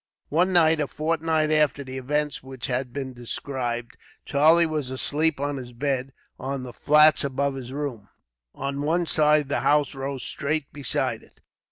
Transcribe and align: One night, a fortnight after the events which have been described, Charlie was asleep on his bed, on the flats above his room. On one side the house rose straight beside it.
One 0.29 0.51
night, 0.51 0.79
a 0.79 0.87
fortnight 0.87 1.51
after 1.51 1.83
the 1.83 1.99
events 1.99 2.41
which 2.41 2.65
have 2.65 2.91
been 2.91 3.13
described, 3.13 3.97
Charlie 4.25 4.65
was 4.65 4.89
asleep 4.89 5.39
on 5.39 5.57
his 5.57 5.73
bed, 5.73 6.11
on 6.39 6.63
the 6.63 6.73
flats 6.73 7.23
above 7.23 7.53
his 7.53 7.71
room. 7.71 8.09
On 8.55 8.81
one 8.81 9.05
side 9.05 9.47
the 9.47 9.59
house 9.59 9.93
rose 9.93 10.23
straight 10.23 10.73
beside 10.73 11.21
it. 11.21 11.41